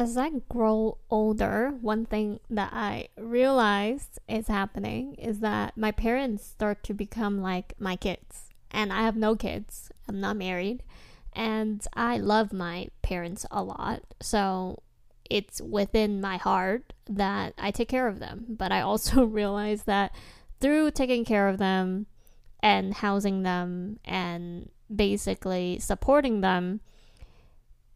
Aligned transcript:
as 0.00 0.16
I 0.16 0.30
grow 0.48 0.96
older, 1.10 1.74
one 1.82 2.06
thing 2.06 2.40
that 2.48 2.72
I 2.72 3.08
realized 3.18 4.18
is 4.26 4.48
happening 4.48 5.14
is 5.16 5.40
that 5.40 5.76
my 5.76 5.92
parents 5.92 6.46
start 6.46 6.82
to 6.84 6.94
become 6.94 7.42
like 7.42 7.74
my 7.78 7.96
kids. 7.96 8.48
And 8.70 8.94
I 8.94 9.02
have 9.02 9.14
no 9.14 9.36
kids. 9.36 9.92
I'm 10.08 10.18
not 10.18 10.38
married. 10.38 10.82
And 11.34 11.86
I 11.94 12.16
love 12.16 12.50
my 12.50 12.88
parents 13.02 13.44
a 13.50 13.62
lot. 13.62 14.00
So 14.22 14.82
it's 15.28 15.60
within 15.60 16.22
my 16.22 16.38
heart 16.38 16.94
that 17.06 17.52
I 17.58 17.70
take 17.70 17.90
care 17.90 18.08
of 18.08 18.20
them. 18.20 18.46
But 18.56 18.72
I 18.72 18.80
also 18.80 19.24
realize 19.40 19.82
that 19.82 20.14
through 20.62 20.92
taking 20.92 21.26
care 21.26 21.46
of 21.46 21.58
them 21.58 22.06
and 22.60 22.94
housing 22.94 23.42
them 23.42 23.98
and 24.06 24.70
basically 24.94 25.78
supporting 25.78 26.40
them, 26.40 26.80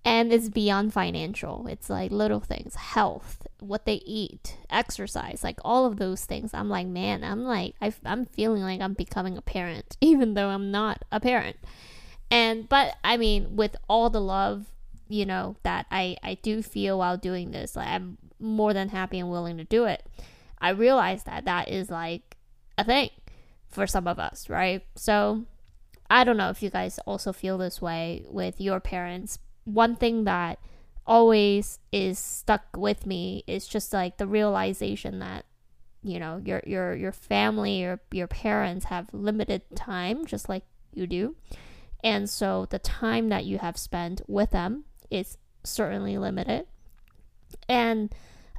and 0.05 0.33
it's 0.33 0.49
beyond 0.49 0.93
financial. 0.93 1.67
It's 1.67 1.89
like 1.89 2.11
little 2.11 2.41
things 2.41 2.75
health 2.75 3.47
what 3.61 3.87
they 3.87 4.03
eat 4.05 4.59
exercise 4.69 5.43
like 5.43 5.59
all 5.65 5.87
of 5.87 5.97
those 5.97 6.25
things. 6.27 6.53
I'm 6.53 6.69
like 6.69 6.87
man 6.87 7.25
i'm 7.25 7.45
like 7.45 7.75
i 7.81 7.93
am 8.05 8.27
feeling 8.27 8.63
like 8.63 8.81
i'm 8.81 8.93
becoming 8.93 9.39
a 9.39 9.43
parent 9.43 9.97
even 10.01 10.35
though 10.35 10.49
i'm 10.49 10.71
not 10.71 11.05
a 11.11 11.21
parent. 11.21 11.57
And 12.31 12.69
but 12.69 12.97
i 13.03 13.17
mean 13.17 13.57
with 13.57 13.77
all 13.89 14.11
the 14.11 14.21
love 14.21 14.67
you 15.09 15.27
know 15.27 15.57
that 15.63 15.87
i 15.91 16.17
i 16.23 16.35
do 16.35 16.63
feel 16.63 16.99
while 16.99 17.17
doing 17.17 17.51
this 17.51 17.77
like 17.77 17.89
i'm 17.89 18.17
more 18.39 18.73
than 18.75 18.89
happy 18.91 19.19
and 19.19 19.31
willing 19.31 19.57
to 19.57 19.65
do 19.65 19.85
it. 19.85 20.05
I 20.59 20.71
realize 20.71 21.25
that 21.25 21.45
that 21.45 21.69
is 21.69 21.91
like 21.91 22.37
a 22.77 22.85
thing 22.85 23.11
for 23.69 23.87
some 23.87 24.07
of 24.07 24.19
us 24.19 24.49
right? 24.51 24.83
So 24.95 25.45
I 26.11 26.25
don't 26.25 26.37
know 26.37 26.51
if 26.51 26.63
you 26.63 26.71
guys 26.71 26.99
also 27.07 27.33
feel 27.33 27.57
this 27.59 27.81
way 27.81 28.25
with 28.29 28.61
your 28.61 28.79
parents, 28.79 29.39
one 29.65 29.97
thing 29.97 30.25
that 30.25 30.59
always 31.07 31.79
is 31.93 32.19
stuck 32.19 32.65
with 32.77 33.05
me 33.07 33.45
is 33.47 33.67
just 33.67 33.93
like 33.93 34.17
the 34.17 34.27
realization 34.27 35.19
that 35.19 35.45
you 36.03 36.19
know 36.19 36.41
your 36.45 36.63
your 36.67 36.95
your 36.95 37.13
family 37.13 37.85
or 37.85 38.01
your 38.11 38.27
parents 38.27 38.87
have 38.87 39.09
limited 39.13 39.63
time 39.75 40.27
just 40.27 40.49
like 40.49 40.65
you 40.93 41.07
do. 41.07 41.37
And 42.03 42.29
so 42.29 42.67
the 42.69 42.79
time 42.79 43.31
that 43.31 43.47
you 43.47 43.59
have 43.59 43.79
spent 43.79 44.21
with 44.29 44.51
them 44.51 44.85
is 45.11 45.39
certainly 45.63 46.19
limited. 46.19 46.67
And 47.69 48.15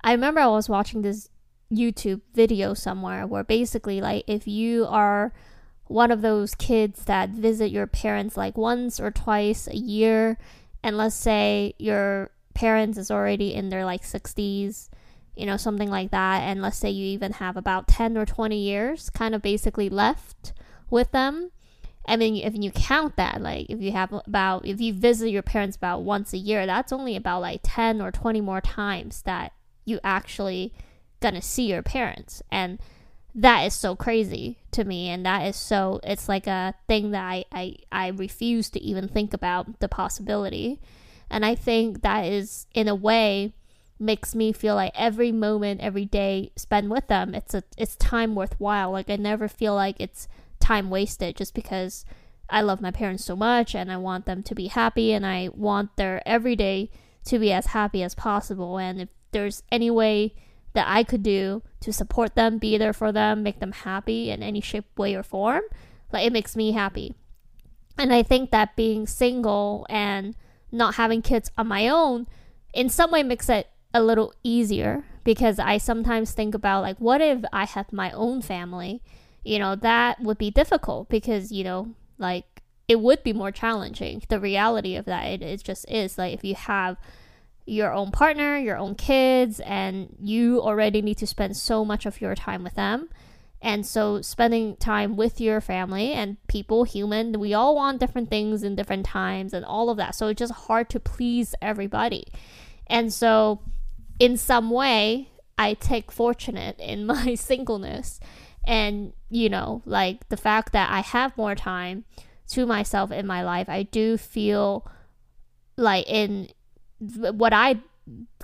i 0.06 0.12
remember 0.12 0.40
i 0.40 0.48
was 0.48 0.70
watching 0.70 1.02
this 1.02 1.30
youtube 1.74 2.22
video 2.34 2.74
somewhere 2.74 3.28
where 3.28 3.44
basically 3.44 4.00
like 4.00 4.24
if 4.28 4.48
you 4.48 4.86
are 4.86 5.34
one 5.88 6.12
of 6.12 6.22
those 6.22 6.56
kids 6.56 7.06
that 7.06 7.30
visit 7.30 7.72
your 7.72 7.88
parents 7.88 8.38
like 8.38 8.58
once 8.58 9.00
or 9.00 9.12
twice 9.12 9.68
a 9.68 9.76
year 9.76 10.38
and 10.86 10.98
let's 10.98 11.16
say 11.16 11.74
your 11.80 12.30
parents 12.54 12.98
is 12.98 13.10
already 13.10 13.56
in 13.56 13.70
their 13.70 13.84
like 13.84 14.04
60s 14.04 14.88
you 15.36 15.46
know 15.46 15.58
something 15.58 15.90
like 15.90 16.12
that 16.12 16.44
and 16.44 16.62
let's 16.62 16.78
say 16.78 16.92
you 16.92 17.08
even 17.08 17.34
have 17.34 17.58
about 17.58 17.88
10 17.88 18.16
or 18.18 18.26
20 18.26 18.56
years 18.56 19.10
kind 19.10 19.34
of 19.34 19.42
basically 19.42 19.90
left 19.90 20.54
with 20.90 21.12
them 21.12 21.52
I 22.08 22.18
mean, 22.18 22.36
if 22.36 22.54
you 22.56 22.70
count 22.70 23.16
that, 23.16 23.42
like 23.42 23.66
if 23.68 23.82
you 23.82 23.92
have 23.94 24.14
about, 24.14 24.68
if 24.68 24.80
you 24.80 24.94
visit 24.94 25.30
your 25.30 25.42
parents 25.42 25.76
about 25.76 26.04
once 26.04 26.34
a 26.34 26.38
year, 26.38 26.68
that's 26.68 26.94
only 26.94 27.16
about 27.16 27.42
like 27.42 27.62
10 27.64 28.00
or 28.00 28.12
20 28.12 28.42
more 28.42 28.62
times 28.62 29.24
that 29.24 29.54
you 29.86 30.00
actually 30.04 30.72
gonna 31.20 31.42
see 31.42 31.64
your 31.64 31.82
parents. 31.82 32.44
And 32.52 32.78
that 33.36 33.66
is 33.66 33.74
so 33.74 33.96
crazy 33.96 34.58
to 34.72 34.86
me 34.86 35.10
and 35.10 35.26
that 35.26 35.46
is 35.46 35.58
so 35.58 36.00
it's 36.04 36.30
like 36.30 36.48
a 36.48 36.74
thing 36.88 37.12
that 37.12 37.24
I, 37.24 37.46
I 37.52 37.76
i 37.92 38.08
refuse 38.08 38.70
to 38.72 38.82
even 38.82 39.08
think 39.08 39.34
about 39.34 39.80
the 39.80 39.90
possibility. 39.90 40.80
And 41.30 41.46
i 41.46 41.54
think 41.54 42.02
that 42.02 42.26
is 42.26 42.66
in 42.74 42.88
a 42.88 42.96
way 42.96 43.54
makes 44.00 44.36
me 44.36 44.52
feel 44.52 44.76
like 44.76 44.92
every 44.96 45.32
moment 45.32 45.82
every 45.82 46.06
day 46.06 46.52
spent 46.56 46.90
with 46.90 47.08
them 47.08 47.34
it's 47.34 47.54
a 47.54 47.64
it's 47.78 47.96
time 47.98 48.36
worthwhile. 48.36 48.92
Like 48.92 49.10
i 49.10 49.18
never 49.18 49.48
feel 49.48 49.76
like 49.76 49.98
it's 50.00 50.28
time 50.60 50.90
wasted 50.90 51.36
just 51.36 51.54
because 51.54 52.06
i 52.50 52.62
love 52.62 52.82
my 52.82 52.92
parents 52.92 53.26
so 53.26 53.36
much 53.36 53.76
and 53.76 53.92
i 53.92 53.98
want 53.98 54.26
them 54.26 54.42
to 54.44 54.56
be 54.56 54.68
happy 54.68 55.12
and 55.12 55.26
i 55.26 55.50
want 55.54 55.96
their 55.98 56.22
everyday 56.28 56.90
to 57.26 57.40
be 57.40 57.52
as 57.52 57.68
happy 57.68 58.04
as 58.04 58.16
possible. 58.16 58.78
And 58.78 59.02
if 59.02 59.10
there's 59.32 59.64
any 59.72 59.92
way 59.92 60.36
that 60.76 60.88
I 60.88 61.04
could 61.04 61.24
do 61.24 61.64
to 61.82 61.92
support 61.92 62.36
them, 62.36 62.58
be 62.58 62.78
there 62.78 62.94
for 62.94 63.12
them, 63.12 63.44
make 63.44 63.60
them 63.60 63.72
happy 63.72 64.30
in 64.30 64.44
any 64.44 64.62
shape, 64.62 64.86
way, 64.98 65.16
or 65.16 65.24
form, 65.24 65.64
like 66.12 66.26
it 66.26 66.34
makes 66.34 66.56
me 66.56 66.72
happy. 66.72 67.16
And 67.98 68.14
I 68.14 68.24
think 68.24 68.52
that 68.52 68.76
being 68.76 69.08
single 69.08 69.86
and 69.90 70.36
not 70.72 70.96
having 70.96 71.22
kids 71.22 71.52
on 71.58 71.68
my 71.68 71.88
own 71.88 72.28
in 72.74 72.90
some 72.90 73.12
way 73.12 73.24
makes 73.24 73.50
it 73.50 73.70
a 73.94 74.04
little 74.04 74.34
easier 74.44 75.06
because 75.24 75.58
I 75.58 75.78
sometimes 75.78 76.34
think 76.34 76.54
about 76.54 76.84
like 76.84 76.98
what 76.98 77.22
if 77.22 77.44
I 77.54 77.66
have 77.66 77.92
my 77.94 78.12
own 78.12 78.42
family? 78.42 79.02
You 79.44 79.60
know, 79.60 79.76
that 79.76 80.22
would 80.22 80.38
be 80.38 80.52
difficult 80.52 81.08
because, 81.08 81.52
you 81.52 81.64
know, 81.64 81.94
like 82.18 82.62
it 82.88 83.00
would 83.00 83.24
be 83.24 83.34
more 83.34 83.52
challenging. 83.52 84.22
The 84.28 84.40
reality 84.40 84.96
of 84.96 85.06
that 85.06 85.26
it, 85.26 85.42
it 85.42 85.64
just 85.64 85.90
is 85.90 86.18
like 86.18 86.34
if 86.34 86.44
you 86.44 86.56
have 86.56 86.98
your 87.66 87.92
own 87.92 88.12
partner, 88.12 88.58
your 88.58 88.78
own 88.78 88.96
kids, 88.96 89.60
and 89.60 90.16
you 90.22 90.62
already 90.62 91.02
need 91.02 91.18
to 91.18 91.28
spend 91.28 91.58
so 91.58 91.84
much 91.84 92.06
of 92.06 92.22
your 92.22 92.36
time 92.36 92.64
with 92.64 92.76
them. 92.76 93.10
And 93.62 93.86
so, 93.86 94.22
spending 94.22 94.76
time 94.76 95.16
with 95.16 95.42
your 95.42 95.60
family 95.60 96.12
and 96.12 96.38
people, 96.48 96.84
human, 96.84 97.40
we 97.40 97.54
all 97.56 97.76
want 97.76 98.00
different 98.00 98.30
things 98.30 98.62
in 98.62 98.76
different 98.76 99.08
times 99.08 99.54
and 99.54 99.66
all 99.66 99.90
of 99.90 99.98
that. 99.98 100.14
So, 100.14 100.28
it's 100.28 100.40
just 100.40 100.54
hard 100.54 100.90
to 100.92 101.00
please 101.00 101.56
everybody. 101.62 102.28
And 102.86 103.12
so, 103.12 103.62
in 104.20 104.38
some 104.38 104.70
way, 104.70 105.30
I 105.58 105.74
take 105.74 106.12
fortunate 106.12 106.80
in 106.80 107.06
my 107.08 107.34
singleness. 107.34 108.20
And, 108.68 109.14
you 109.30 109.50
know, 109.50 109.82
like 109.86 110.30
the 110.30 110.38
fact 110.38 110.74
that 110.74 110.92
I 110.92 111.00
have 111.00 111.38
more 111.38 111.56
time 111.56 112.06
to 112.50 112.66
myself 112.68 113.12
in 113.12 113.26
my 113.26 113.44
life, 113.44 113.70
I 113.70 113.84
do 113.84 114.18
feel 114.18 114.88
like 115.78 116.08
in 116.08 116.50
what 117.00 117.54
I 117.54 117.80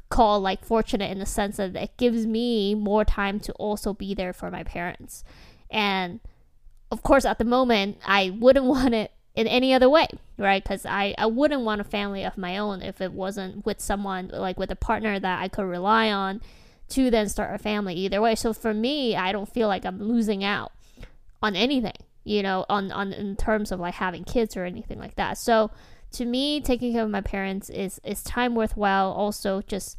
call 0.09 0.39
like 0.39 0.63
fortunate 0.65 1.09
in 1.11 1.19
the 1.19 1.25
sense 1.25 1.57
that 1.57 1.75
it 1.75 1.97
gives 1.97 2.25
me 2.25 2.75
more 2.75 3.05
time 3.05 3.39
to 3.39 3.51
also 3.53 3.93
be 3.93 4.13
there 4.13 4.33
for 4.33 4.51
my 4.51 4.63
parents. 4.63 5.23
And 5.69 6.19
of 6.91 7.03
course, 7.03 7.25
at 7.25 7.37
the 7.37 7.45
moment, 7.45 7.97
I 8.05 8.29
wouldn't 8.37 8.65
want 8.75 8.93
it 8.93 9.11
in 9.33 9.47
any 9.47 9.73
other 9.73 9.89
way, 9.89 10.07
right? 10.37 10.61
Because 10.61 10.85
I, 10.85 11.15
I 11.17 11.25
wouldn't 11.25 11.61
want 11.61 11.81
a 11.81 11.85
family 11.85 12.23
of 12.23 12.37
my 12.37 12.57
own 12.57 12.81
if 12.81 12.99
it 12.99 13.13
wasn't 13.13 13.65
with 13.65 13.79
someone, 13.79 14.29
like 14.33 14.59
with 14.59 14.71
a 14.71 14.75
partner 14.75 15.19
that 15.19 15.41
I 15.41 15.47
could 15.47 15.63
rely 15.63 16.11
on 16.11 16.41
to 16.89 17.09
then 17.09 17.29
start 17.29 17.55
a 17.55 17.57
family 17.57 17.95
either 17.95 18.21
way. 18.21 18.35
So 18.35 18.51
for 18.51 18.73
me, 18.73 19.15
I 19.15 19.31
don't 19.31 19.51
feel 19.51 19.69
like 19.69 19.85
I'm 19.85 20.03
losing 20.03 20.43
out 20.43 20.73
on 21.41 21.55
anything, 21.55 21.95
you 22.25 22.43
know, 22.43 22.65
on, 22.67 22.91
on 22.91 23.13
in 23.13 23.37
terms 23.37 23.71
of 23.71 23.79
like 23.79 23.93
having 23.93 24.25
kids 24.25 24.57
or 24.57 24.65
anything 24.65 24.99
like 24.99 25.15
that. 25.15 25.37
So 25.37 25.71
to 26.13 26.25
me, 26.25 26.61
taking 26.61 26.93
care 26.93 27.03
of 27.03 27.09
my 27.09 27.21
parents 27.21 27.69
is 27.69 27.99
is 28.03 28.23
time 28.23 28.55
worthwhile. 28.55 29.11
Also, 29.11 29.61
just 29.61 29.97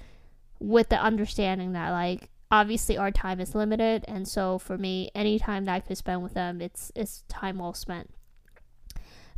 with 0.59 0.89
the 0.89 1.01
understanding 1.01 1.73
that 1.73 1.91
like 1.91 2.29
obviously 2.51 2.97
our 2.97 3.11
time 3.11 3.41
is 3.41 3.55
limited, 3.55 4.05
and 4.07 4.29
so 4.29 4.59
for 4.59 4.77
me, 4.77 5.11
any 5.15 5.39
time 5.39 5.65
that 5.65 5.75
I 5.75 5.81
could 5.81 5.99
spend 5.99 6.23
with 6.23 6.35
them, 6.35 6.61
it's 6.61 6.93
it's 6.95 7.25
time 7.29 7.59
well 7.59 7.75
spent. 7.75 8.11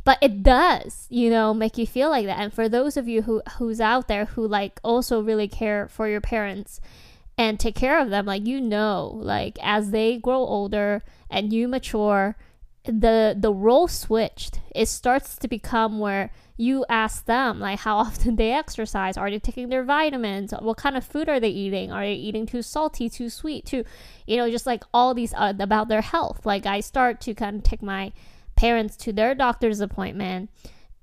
But 0.03 0.19
it 0.21 0.43
does, 0.43 1.07
you 1.09 1.31
know, 1.31 1.53
make 1.53 1.79
you 1.79 1.87
feel 1.87 2.11
like 2.11 2.27
that. 2.27 2.37
And 2.39 2.53
for 2.53 2.69
those 2.69 2.95
of 2.95 3.07
you 3.07 3.23
who 3.23 3.41
who's 3.57 3.81
out 3.81 4.07
there 4.07 4.25
who 4.25 4.47
like 4.47 4.79
also 4.83 5.21
really 5.21 5.47
care 5.47 5.87
for 5.87 6.07
your 6.07 6.21
parents 6.21 6.79
and 7.37 7.59
take 7.59 7.75
care 7.75 7.99
of 7.99 8.09
them, 8.11 8.25
like 8.25 8.45
you 8.45 8.61
know, 8.61 9.11
like 9.15 9.57
as 9.63 9.91
they 9.91 10.17
grow 10.17 10.39
older 10.39 11.03
and 11.29 11.51
you 11.51 11.67
mature, 11.67 12.37
the 12.85 13.35
the 13.37 13.53
role 13.53 13.87
switched. 13.87 14.59
It 14.73 14.87
starts 14.87 15.37
to 15.37 15.47
become 15.47 15.99
where 15.99 16.31
you 16.57 16.85
ask 16.89 17.25
them 17.25 17.59
like 17.59 17.79
how 17.79 17.97
often 17.97 18.35
they 18.35 18.51
exercise. 18.51 19.17
Are 19.17 19.29
they 19.29 19.39
taking 19.39 19.69
their 19.69 19.83
vitamins? 19.83 20.53
What 20.59 20.77
kind 20.77 20.95
of 20.95 21.03
food 21.03 21.29
are 21.29 21.39
they 21.39 21.49
eating? 21.49 21.91
Are 21.91 22.03
they 22.03 22.13
eating 22.13 22.45
too 22.45 22.61
salty 22.61 23.09
too 23.09 23.29
sweet 23.29 23.65
too 23.65 23.83
you 24.25 24.37
know 24.37 24.49
just 24.49 24.65
like 24.65 24.83
all 24.93 25.13
these 25.13 25.33
uh, 25.33 25.53
about 25.59 25.87
their 25.87 26.01
health. 26.01 26.45
Like 26.45 26.65
i 26.65 26.79
start 26.79 27.21
to 27.21 27.33
kind 27.33 27.57
of 27.57 27.63
take 27.63 27.81
my 27.81 28.11
parents 28.55 28.95
to 28.95 29.11
their 29.11 29.35
doctor's 29.35 29.81
appointment 29.81 30.49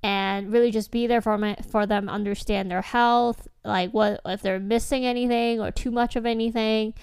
and 0.01 0.51
really 0.51 0.71
just 0.71 0.91
be 0.91 1.07
there 1.07 1.21
for 1.21 1.37
my 1.37 1.55
for 1.69 1.85
them 1.85 2.09
understand 2.09 2.69
their 2.69 2.81
health 2.81 3.47
like 3.63 3.91
what 3.91 4.19
if 4.25 4.41
they're 4.41 4.59
missing 4.59 5.05
anything 5.05 5.61
or 5.61 5.71
too 5.71 5.91
much 5.91 6.15
of 6.15 6.25
anything. 6.25 6.93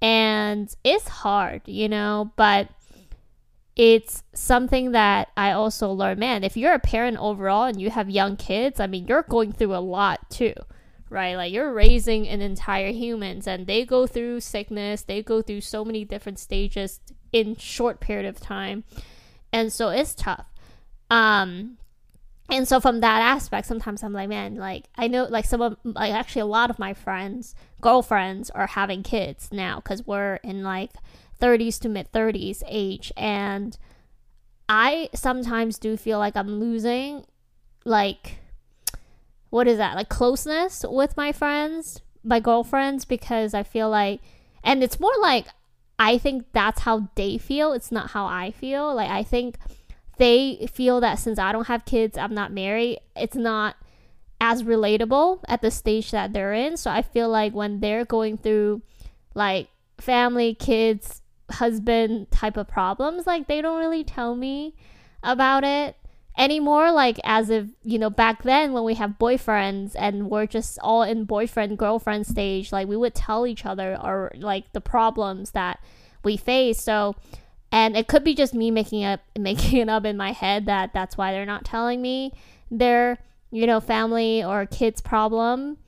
And 0.00 0.72
it's 0.84 1.08
hard 1.08 1.62
you 1.66 1.88
know 1.88 2.32
but 2.36 2.68
it's 3.78 4.24
something 4.34 4.90
that 4.90 5.28
I 5.36 5.52
also 5.52 5.92
learned. 5.92 6.18
Man, 6.18 6.42
if 6.42 6.56
you're 6.56 6.74
a 6.74 6.80
parent 6.80 7.16
overall 7.18 7.64
and 7.64 7.80
you 7.80 7.90
have 7.90 8.10
young 8.10 8.36
kids, 8.36 8.80
I 8.80 8.88
mean, 8.88 9.06
you're 9.06 9.22
going 9.22 9.52
through 9.52 9.72
a 9.72 9.78
lot 9.78 10.28
too, 10.28 10.54
right? 11.08 11.36
Like 11.36 11.52
you're 11.52 11.72
raising 11.72 12.26
an 12.26 12.40
entire 12.40 12.90
humans 12.90 13.46
and 13.46 13.68
they 13.68 13.84
go 13.84 14.08
through 14.08 14.40
sickness, 14.40 15.02
they 15.02 15.22
go 15.22 15.42
through 15.42 15.60
so 15.60 15.84
many 15.84 16.04
different 16.04 16.40
stages 16.40 16.98
in 17.32 17.54
short 17.54 18.00
period 18.00 18.26
of 18.26 18.40
time. 18.40 18.82
And 19.52 19.72
so 19.72 19.90
it's 19.90 20.14
tough. 20.14 20.46
Um 21.08 21.78
and 22.50 22.66
so 22.66 22.80
from 22.80 23.00
that 23.00 23.20
aspect 23.20 23.66
sometimes 23.66 24.02
i'm 24.02 24.14
like 24.14 24.28
man 24.28 24.54
like 24.54 24.86
i 24.96 25.06
know 25.06 25.24
like 25.24 25.44
some 25.44 25.60
of 25.60 25.76
like 25.84 26.12
actually 26.12 26.40
a 26.40 26.46
lot 26.46 26.70
of 26.70 26.78
my 26.78 26.94
friends 26.94 27.54
girlfriends 27.82 28.48
are 28.50 28.68
having 28.68 29.02
kids 29.02 29.50
now 29.52 29.76
because 29.76 30.06
we're 30.06 30.36
in 30.36 30.62
like 30.62 30.92
30s 31.40 31.78
to 31.80 31.88
mid 31.88 32.10
30s 32.12 32.62
age 32.66 33.12
and 33.16 33.78
i 34.68 35.08
sometimes 35.14 35.78
do 35.78 35.96
feel 35.96 36.18
like 36.18 36.36
i'm 36.36 36.58
losing 36.58 37.24
like 37.84 38.38
what 39.50 39.66
is 39.66 39.78
that 39.78 39.96
like 39.96 40.08
closeness 40.08 40.84
with 40.88 41.16
my 41.16 41.32
friends 41.32 42.00
my 42.22 42.40
girlfriends 42.40 43.04
because 43.04 43.54
i 43.54 43.62
feel 43.62 43.88
like 43.88 44.20
and 44.62 44.82
it's 44.82 45.00
more 45.00 45.14
like 45.20 45.46
i 45.98 46.18
think 46.18 46.44
that's 46.52 46.82
how 46.82 47.08
they 47.14 47.38
feel 47.38 47.72
it's 47.72 47.92
not 47.92 48.10
how 48.10 48.26
i 48.26 48.50
feel 48.50 48.94
like 48.94 49.10
i 49.10 49.22
think 49.22 49.56
they 50.18 50.68
feel 50.72 51.00
that 51.00 51.18
since 51.18 51.38
I 51.38 51.52
don't 51.52 51.68
have 51.68 51.84
kids, 51.84 52.18
I'm 52.18 52.34
not 52.34 52.52
married, 52.52 52.98
it's 53.16 53.36
not 53.36 53.76
as 54.40 54.62
relatable 54.62 55.42
at 55.48 55.62
the 55.62 55.70
stage 55.70 56.10
that 56.10 56.32
they're 56.32 56.52
in. 56.52 56.76
So 56.76 56.90
I 56.90 57.02
feel 57.02 57.28
like 57.28 57.54
when 57.54 57.80
they're 57.80 58.04
going 58.04 58.36
through 58.36 58.82
like 59.34 59.68
family, 59.96 60.54
kids, 60.54 61.22
husband 61.50 62.30
type 62.30 62.56
of 62.56 62.68
problems, 62.68 63.26
like 63.26 63.46
they 63.46 63.60
don't 63.60 63.78
really 63.78 64.04
tell 64.04 64.34
me 64.34 64.74
about 65.22 65.64
it 65.64 65.96
anymore 66.36 66.92
like 66.92 67.18
as 67.24 67.50
if 67.50 67.66
you 67.82 67.98
know 67.98 68.08
back 68.08 68.44
then 68.44 68.72
when 68.72 68.84
we 68.84 68.94
have 68.94 69.18
boyfriends 69.18 69.96
and 69.98 70.30
we're 70.30 70.46
just 70.46 70.78
all 70.82 71.02
in 71.02 71.24
boyfriend 71.24 71.76
girlfriend 71.76 72.24
stage 72.24 72.70
like 72.70 72.86
we 72.86 72.96
would 72.96 73.12
tell 73.12 73.44
each 73.44 73.66
other 73.66 73.98
or 74.00 74.30
like 74.36 74.72
the 74.72 74.80
problems 74.80 75.50
that 75.50 75.80
we 76.22 76.36
face. 76.36 76.80
So 76.80 77.16
and 77.70 77.96
it 77.96 78.08
could 78.08 78.24
be 78.24 78.34
just 78.34 78.54
me 78.54 78.70
making 78.70 79.04
up 79.04 79.20
making 79.38 79.80
it 79.80 79.88
up 79.88 80.04
in 80.04 80.16
my 80.16 80.32
head 80.32 80.66
that 80.66 80.92
that's 80.92 81.16
why 81.16 81.32
they're 81.32 81.46
not 81.46 81.64
telling 81.64 82.00
me 82.00 82.32
their 82.70 83.18
you 83.50 83.66
know 83.66 83.80
family 83.80 84.44
or 84.44 84.66
kids 84.66 85.00
problem 85.00 85.78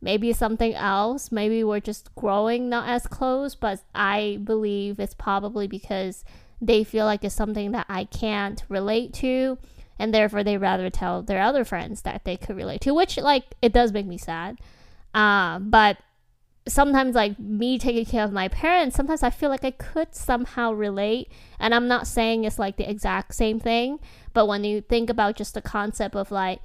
maybe 0.00 0.32
something 0.32 0.74
else. 0.74 1.32
Maybe 1.32 1.64
we're 1.64 1.80
just 1.80 2.14
growing 2.14 2.68
not 2.68 2.88
as 2.88 3.06
close 3.06 3.54
but 3.54 3.82
i 3.94 4.38
believe 4.44 4.98
it's 4.98 5.14
probably 5.14 5.66
because 5.66 6.24
they 6.60 6.84
feel 6.84 7.04
like 7.04 7.24
it's 7.24 7.34
something 7.34 7.72
that 7.72 7.86
i 7.88 8.04
can't 8.04 8.64
relate 8.68 9.12
to 9.12 9.58
and 9.98 10.12
therefore 10.14 10.44
they 10.44 10.56
rather 10.56 10.90
tell 10.90 11.22
their 11.22 11.42
other 11.42 11.64
friends 11.64 12.02
that 12.02 12.24
they 12.24 12.36
could 12.36 12.56
relate 12.56 12.80
to 12.80 12.94
which 12.94 13.16
like 13.16 13.44
it 13.62 13.72
does 13.72 13.92
make 13.92 14.06
me 14.06 14.18
sad. 14.18 14.58
Uh, 15.14 15.58
but 15.58 15.96
sometimes 16.68 17.14
like 17.14 17.38
me 17.38 17.78
taking 17.78 18.04
care 18.04 18.24
of 18.24 18.30
my 18.30 18.46
parents 18.46 18.94
sometimes 18.94 19.22
i 19.22 19.30
feel 19.30 19.48
like 19.48 19.64
i 19.64 19.70
could 19.70 20.14
somehow 20.14 20.70
relate 20.70 21.32
and 21.58 21.74
i'm 21.74 21.88
not 21.88 22.06
saying 22.06 22.44
it's 22.44 22.58
like 22.58 22.76
the 22.76 22.88
exact 22.88 23.34
same 23.34 23.58
thing 23.58 23.98
but 24.34 24.46
when 24.46 24.62
you 24.64 24.82
think 24.82 25.08
about 25.08 25.34
just 25.34 25.54
the 25.54 25.62
concept 25.62 26.14
of 26.14 26.30
like 26.30 26.60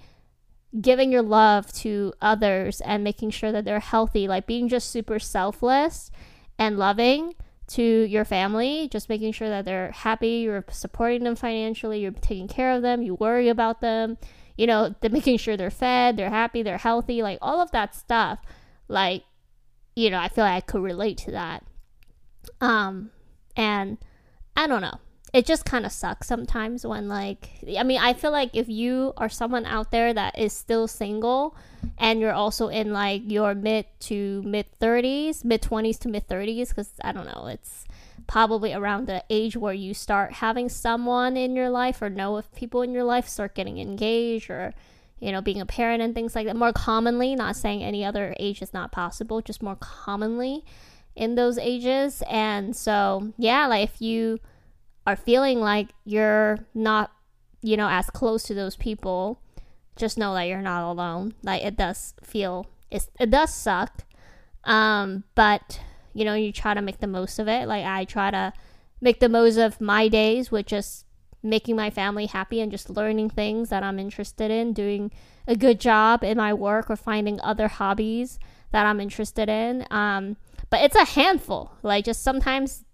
giving 0.82 1.12
your 1.12 1.22
love 1.22 1.72
to 1.72 2.14
others 2.22 2.82
and 2.82 3.04
making 3.04 3.30
sure 3.30 3.52
that 3.52 3.66
they're 3.66 3.80
healthy 3.80 4.28
like 4.28 4.48
being 4.48 4.68
just 4.68 4.90
super 4.90 5.20
selfless 5.20 6.12
and 6.58 6.78
loving 6.78 7.34
to 7.68 7.84
your 7.84 8.26
family 8.26 8.88
just 8.92 9.10
making 9.10 9.32
sure 9.32 9.50
that 9.50 9.66
they're 9.66 9.92
happy 9.92 10.42
you're 10.42 10.66
supporting 10.70 11.24
them 11.24 11.36
financially 11.36 12.00
you're 12.02 12.12
taking 12.12 12.48
care 12.48 12.72
of 12.72 12.82
them 12.82 13.02
you 13.02 13.16
worry 13.16 13.50
about 13.50 13.82
them 13.82 14.18
you 14.58 14.68
know 14.68 14.94
making 15.12 15.38
sure 15.38 15.56
they're 15.56 15.70
fed 15.70 16.18
they're 16.18 16.30
happy 16.30 16.64
they're 16.64 16.78
healthy 16.78 17.22
like 17.22 17.38
all 17.42 17.62
of 17.62 17.72
that 17.72 17.96
stuff 17.96 18.40
like 18.88 19.24
you 19.96 20.10
know, 20.10 20.20
I 20.20 20.28
feel 20.28 20.44
like 20.44 20.54
I 20.54 20.62
could 20.62 20.82
relate 20.82 21.18
to 21.20 21.32
that. 21.32 21.64
Um, 22.62 23.12
and 23.56 23.98
I 24.56 24.68
don't 24.68 24.82
know. 24.82 25.00
It 25.34 25.48
just 25.48 25.66
kind 25.66 25.84
of 25.84 25.92
sucks 25.92 26.28
sometimes 26.28 26.86
when, 26.86 27.08
like, 27.08 27.50
I 27.78 27.82
mean, 27.82 28.00
I 28.00 28.14
feel 28.14 28.32
like 28.32 28.52
if 28.54 28.70
you 28.70 29.14
are 29.18 29.30
someone 29.30 29.66
out 29.66 29.90
there 29.90 30.14
that 30.14 30.38
is 30.38 30.54
still 30.54 30.88
single 30.88 31.56
and 31.98 32.20
you're 32.20 32.34
also 32.34 32.68
in 32.68 32.94
like 32.94 33.24
your 33.26 33.56
mid 33.56 33.88
to 34.02 34.44
mid 34.44 34.68
30s, 34.80 35.44
mid 35.44 35.64
20s 35.64 35.98
to 36.00 36.08
mid 36.08 36.28
30s, 36.28 36.70
because 36.70 36.92
I 37.04 37.12
don't 37.12 37.26
know, 37.26 37.48
it's 37.48 37.86
probably 38.28 38.74
around 38.74 39.08
the 39.08 39.24
age 39.30 39.58
where 39.58 39.74
you 39.74 39.96
start 39.96 40.34
having 40.34 40.70
someone 40.70 41.36
in 41.36 41.56
your 41.56 41.70
life 41.70 42.02
or 42.02 42.10
know 42.10 42.38
if 42.38 42.54
people 42.54 42.84
in 42.84 42.94
your 42.94 43.04
life 43.04 43.28
start 43.28 43.56
getting 43.56 43.80
engaged 43.80 44.52
or 44.52 44.74
you 45.20 45.32
know, 45.32 45.42
being 45.42 45.62
a 45.62 45.66
parent 45.66 46.04
and 46.04 46.14
things 46.14 46.36
like 46.36 46.46
that. 46.46 46.56
More 46.56 46.74
commonly, 46.74 47.34
not 47.34 47.56
saying 47.56 47.82
any 47.82 48.04
other 48.04 48.36
age 48.40 48.62
is 48.62 48.74
not 48.74 48.92
possible, 48.92 49.42
just 49.42 49.64
more 49.64 49.78
commonly 49.78 50.66
in 51.16 51.36
those 51.36 51.58
ages. 51.58 52.22
And 52.30 52.76
so, 52.76 53.32
yeah, 53.38 53.66
like 53.68 53.90
if 53.90 54.02
you 54.02 54.40
are 55.06 55.16
feeling 55.16 55.60
like 55.60 55.90
you're 56.06 56.60
not, 56.74 57.12
you 57.62 57.78
know, 57.78 57.90
as 57.90 58.10
close 58.10 58.44
to 58.44 58.54
those 58.54 58.76
people, 58.76 59.40
just 59.96 60.18
know 60.18 60.34
that 60.34 60.44
you're 60.44 60.62
not 60.62 60.90
alone. 60.90 61.34
Like 61.44 61.64
it 61.64 61.76
does 61.76 62.14
feel, 62.24 62.68
it's, 62.90 63.10
it 63.20 63.30
does 63.30 63.54
suck. 63.54 64.04
Um, 64.64 65.24
but 65.36 65.80
you 66.14 66.26
know, 66.26 66.36
you 66.36 66.52
try 66.52 66.74
to 66.74 66.82
make 66.82 67.00
the 67.00 67.08
most 67.08 67.40
of 67.40 67.48
it. 67.48 67.68
Like 67.68 67.86
I 67.86 68.06
try 68.06 68.32
to 68.32 68.54
make 69.02 69.20
the 69.20 69.30
most 69.30 69.58
of 69.58 69.82
my 69.82 70.08
days 70.08 70.52
with 70.52 70.68
just 70.68 71.06
making 71.42 71.76
my 71.76 71.90
family 71.90 72.28
happy 72.28 72.62
and 72.62 72.72
just 72.72 72.90
learning 72.90 73.30
things 73.30 73.70
that 73.70 73.84
I'm 73.84 74.00
interested 74.00 74.50
in, 74.50 74.74
doing 74.74 75.12
a 75.46 75.56
good 75.56 75.80
job 75.80 76.24
in 76.24 76.38
my 76.38 76.54
work 76.54 76.90
or 76.90 76.96
finding 76.96 77.42
other 77.42 77.68
hobbies 77.68 78.40
that 78.72 78.86
I'm 78.86 79.02
interested 79.02 79.50
in. 79.50 79.86
Um, 79.92 80.38
but 80.70 80.82
it's 80.82 80.96
a 80.96 81.06
handful. 81.06 81.74
Like 81.84 82.06
just 82.06 82.24
sometimes 82.24 82.86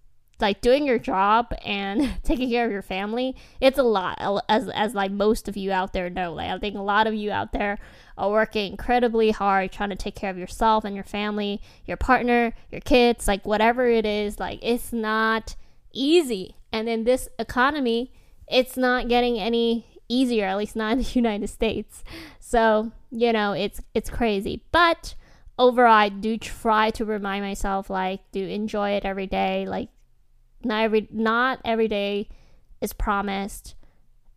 like 0.41 0.62
doing 0.62 0.86
your 0.86 1.00
job 1.00 1.53
and 1.65 2.13
taking 2.24 2.50
care 2.50 2.65
of 2.65 2.71
your 2.71 2.81
family, 2.81 3.36
it's 3.59 3.77
a 3.77 3.83
lot 3.83 4.18
as 4.47 4.69
as 4.69 4.94
like 4.94 5.12
most 5.12 5.47
of 5.47 5.57
you 5.57 5.71
out 5.71 5.94
there 5.94 6.09
know. 6.09 6.33
Like 6.33 6.50
I 6.50 6.59
think 6.59 6.75
a 6.75 6.81
lot 6.81 7.07
of 7.07 7.13
you 7.13 7.31
out 7.31 7.51
there 7.51 7.80
are 8.18 8.31
working 8.31 8.71
incredibly 8.71 9.31
hard 9.31 9.71
trying 9.71 9.89
to 9.89 9.95
take 9.95 10.15
care 10.15 10.30
of 10.30 10.38
yourself 10.38 10.83
and 10.83 10.95
your 10.95 11.03
family, 11.03 11.62
your 11.86 11.97
partner, 11.97 12.53
your 12.71 12.81
kids, 12.81 13.27
like 13.27 13.45
whatever 13.45 13.88
it 13.88 14.06
is, 14.06 14.39
like 14.39 14.59
it's 14.62 14.91
not 14.91 15.56
easy. 15.94 16.56
And 16.71 16.88
in 16.88 17.03
this 17.03 17.30
economy, 17.39 18.13
it's 18.47 18.77
not 18.77 19.07
getting 19.07 19.39
any 19.39 19.85
easier, 20.07 20.45
at 20.45 20.57
least 20.57 20.75
not 20.75 20.94
in 20.94 20.97
the 21.03 21.12
United 21.13 21.47
States. 21.47 22.03
So, 22.39 22.92
you 23.12 23.31
know, 23.31 23.53
it's 23.53 23.81
it's 23.94 24.09
crazy. 24.09 24.63
But 24.71 25.15
overall 25.57 25.94
I 25.94 26.09
do 26.09 26.38
try 26.38 26.89
to 26.92 27.06
remind 27.06 27.44
myself 27.44 27.89
like 27.89 28.30
to 28.31 28.39
enjoy 28.39 28.92
it 28.92 29.06
every 29.06 29.27
day. 29.27 29.65
Like 29.68 29.89
not 30.63 30.83
every 30.83 31.07
not 31.11 31.59
every 31.63 31.88
day 31.88 32.29
is 32.81 32.94
promised 32.94 33.75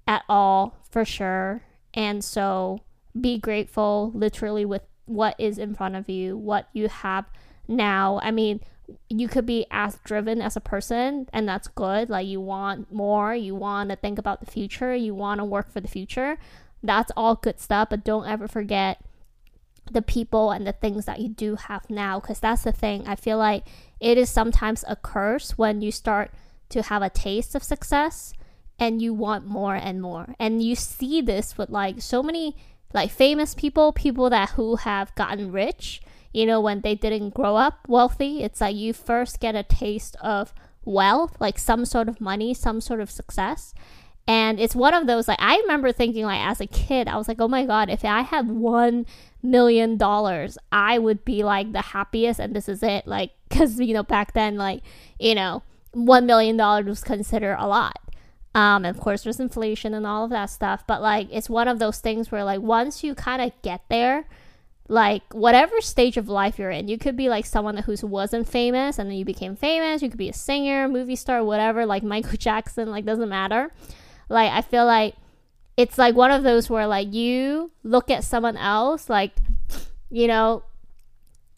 at 0.06 0.22
all 0.28 0.76
for 0.90 1.04
sure. 1.04 1.62
And 1.94 2.24
so 2.24 2.80
be 3.19 3.38
grateful 3.38 4.10
literally 4.14 4.64
with 4.64 4.82
what 5.04 5.34
is 5.38 5.58
in 5.58 5.74
front 5.74 5.96
of 5.96 6.08
you, 6.08 6.36
what 6.36 6.69
you 6.72 6.88
have 6.88 7.26
now. 7.69 8.20
I 8.22 8.31
mean, 8.31 8.60
you 9.08 9.29
could 9.29 9.46
be 9.46 9.67
as 9.70 9.98
driven 10.05 10.41
as 10.41 10.56
a 10.56 10.60
person 10.60 11.29
and 11.32 11.48
that's 11.48 11.69
good. 11.69 12.10
Like 12.10 12.26
you 12.26 12.41
want 12.41 12.93
more. 12.93 13.34
You 13.34 13.55
want 13.55 13.91
to 13.91 13.96
think 13.96 14.19
about 14.19 14.41
the 14.41 14.50
future. 14.50 14.94
You 14.94 15.14
want 15.14 15.38
to 15.38 15.44
work 15.44 15.70
for 15.70 15.81
the 15.81 15.88
future. 15.88 16.38
That's 16.82 17.12
all 17.17 17.36
good 17.36 17.60
stuff 17.60 17.88
but 17.91 18.05
don't 18.05 18.26
ever 18.26 18.48
forget 18.48 19.02
the 19.91 20.02
people 20.02 20.52
and 20.52 20.67
the 20.67 20.72
things 20.72 21.05
that 21.06 21.20
you 21.20 21.29
do 21.29 21.56
have 21.56 21.88
now 21.91 22.20
because 22.20 22.41
that's 22.41 22.62
the 22.62 22.72
thing. 22.72 23.06
I 23.06 23.17
feel 23.17 23.38
like 23.38 23.64
it 24.02 24.18
is 24.18 24.28
sometimes 24.28 24.84
a 24.88 24.96
curse 24.96 25.56
when 25.56 25.80
you 25.80 25.92
start 25.92 26.30
to 26.68 26.82
have 26.82 27.02
a 27.02 27.10
taste 27.10 27.54
of 27.54 27.62
success 27.62 28.34
and 28.78 29.00
you 29.00 29.14
want 29.14 29.46
more 29.46 29.74
and 29.74 30.02
more 30.02 30.34
and 30.38 30.62
you 30.62 30.74
see 30.74 31.20
this 31.20 31.56
with 31.56 31.70
like 31.70 32.00
so 32.00 32.22
many 32.22 32.56
like 32.92 33.10
famous 33.10 33.54
people 33.54 33.92
people 33.92 34.28
that 34.30 34.50
who 34.50 34.76
have 34.76 35.14
gotten 35.14 35.52
rich 35.52 36.02
you 36.32 36.46
know, 36.46 36.60
when 36.60 36.80
they 36.80 36.94
didn't 36.94 37.34
grow 37.34 37.56
up 37.56 37.86
wealthy. 37.88 38.42
It's 38.42 38.60
like 38.60 38.76
you 38.76 38.92
first 38.92 39.40
get 39.40 39.54
a 39.54 39.62
taste 39.62 40.16
of 40.22 40.52
wealth, 40.84 41.36
like 41.40 41.58
some 41.58 41.84
sort 41.84 42.08
of 42.08 42.20
money, 42.20 42.54
some 42.54 42.80
sort 42.80 43.00
of 43.00 43.10
success. 43.10 43.74
And 44.26 44.60
it's 44.60 44.74
one 44.74 44.94
of 44.94 45.06
those, 45.06 45.26
like, 45.26 45.40
I 45.40 45.58
remember 45.58 45.90
thinking, 45.90 46.24
like, 46.24 46.40
as 46.40 46.60
a 46.60 46.66
kid, 46.66 47.08
I 47.08 47.16
was 47.16 47.26
like, 47.26 47.40
oh 47.40 47.48
my 47.48 47.66
God, 47.66 47.90
if 47.90 48.04
I 48.04 48.22
had 48.22 48.48
one 48.48 49.04
million 49.42 49.96
dollars, 49.96 50.56
I 50.70 50.98
would 50.98 51.24
be 51.24 51.42
like 51.42 51.72
the 51.72 51.82
happiest, 51.82 52.38
and 52.38 52.54
this 52.54 52.68
is 52.68 52.84
it. 52.84 53.06
Like, 53.06 53.32
because, 53.52 53.78
you 53.78 53.94
know, 53.94 54.02
back 54.02 54.32
then, 54.32 54.56
like, 54.56 54.82
you 55.18 55.34
know, 55.34 55.62
one 55.92 56.26
million 56.26 56.56
dollars 56.56 56.86
was 56.86 57.04
considered 57.04 57.56
a 57.58 57.66
lot. 57.66 57.98
Um, 58.54 58.84
and 58.84 58.94
of 58.94 59.00
course, 59.00 59.22
there's 59.22 59.40
inflation 59.40 59.94
and 59.94 60.06
all 60.06 60.24
of 60.24 60.30
that 60.30 60.46
stuff, 60.46 60.84
but 60.86 61.00
like, 61.00 61.28
it's 61.30 61.48
one 61.48 61.68
of 61.68 61.78
those 61.78 61.98
things 61.98 62.30
where, 62.30 62.44
like, 62.44 62.60
once 62.60 63.02
you 63.02 63.14
kind 63.14 63.42
of 63.42 63.52
get 63.62 63.82
there, 63.88 64.26
like 64.88 65.22
whatever 65.32 65.80
stage 65.80 66.16
of 66.16 66.28
life 66.28 66.58
you're 66.58 66.70
in 66.70 66.88
you 66.88 66.98
could 66.98 67.16
be 67.16 67.28
like 67.28 67.46
someone 67.46 67.76
who 67.78 67.94
wasn't 68.06 68.46
famous 68.46 68.98
and 68.98 69.08
then 69.08 69.16
you 69.16 69.24
became 69.24 69.54
famous 69.54 70.02
you 70.02 70.08
could 70.10 70.18
be 70.18 70.28
a 70.28 70.34
singer 70.34 70.88
movie 70.88 71.16
star 71.16 71.42
whatever 71.42 71.86
like 71.86 72.02
michael 72.14 72.36
jackson 72.36 72.90
like 72.90 73.04
doesn't 73.04 73.28
matter 73.28 73.72
like 74.28 74.50
i 74.50 74.60
feel 74.60 74.84
like 74.84 75.14
it's 75.76 75.96
like 75.98 76.14
one 76.14 76.30
of 76.30 76.42
those 76.42 76.68
where 76.68 76.86
like 76.86 77.12
you 77.12 77.70
look 77.84 78.10
at 78.10 78.24
someone 78.24 78.56
else 78.56 79.08
like 79.08 79.32
you 80.10 80.26
know 80.26 80.62